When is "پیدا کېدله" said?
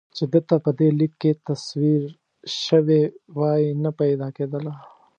3.99-4.73